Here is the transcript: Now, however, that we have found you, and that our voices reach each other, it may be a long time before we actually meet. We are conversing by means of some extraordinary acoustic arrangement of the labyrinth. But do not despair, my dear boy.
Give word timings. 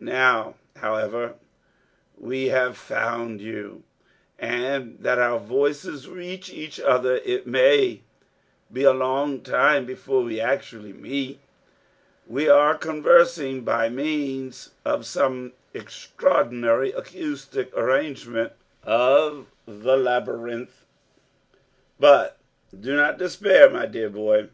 Now, 0.00 0.54
however, 0.76 1.26
that 1.26 1.36
we 2.16 2.46
have 2.48 2.74
found 2.74 3.42
you, 3.42 3.82
and 4.38 4.96
that 5.00 5.18
our 5.18 5.38
voices 5.38 6.08
reach 6.08 6.50
each 6.50 6.80
other, 6.80 7.16
it 7.16 7.46
may 7.46 8.00
be 8.72 8.84
a 8.84 8.94
long 8.94 9.42
time 9.42 9.84
before 9.84 10.22
we 10.22 10.40
actually 10.40 10.94
meet. 10.94 11.40
We 12.26 12.48
are 12.48 12.78
conversing 12.78 13.60
by 13.60 13.90
means 13.90 14.70
of 14.86 15.04
some 15.04 15.52
extraordinary 15.74 16.92
acoustic 16.92 17.70
arrangement 17.76 18.54
of 18.84 19.48
the 19.66 19.98
labyrinth. 19.98 20.80
But 22.00 22.38
do 22.80 22.96
not 22.96 23.18
despair, 23.18 23.68
my 23.68 23.84
dear 23.84 24.08
boy. 24.08 24.48